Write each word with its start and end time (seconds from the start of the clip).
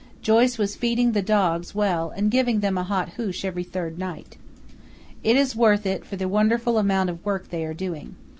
Joyce 0.23 0.57
was 0.57 0.75
feeding 0.75 1.11
the 1.11 1.21
dogs 1.21 1.75
well 1.75 2.09
and 2.09 2.31
giving 2.31 2.61
them 2.61 2.75
a 2.75 2.81
hot 2.83 3.09
hoosh 3.17 3.45
every 3.45 3.63
third 3.63 3.99
night. 3.99 4.35
"It 5.23 5.35
is 5.35 5.55
worth 5.55 5.85
it 5.85 6.05
for 6.05 6.15
the 6.15 6.27
wonderful 6.27 6.79
amount 6.79 7.11
of 7.11 7.23
work 7.23 7.49
they 7.51 7.63
are 7.65 7.75
doing. 7.75 8.15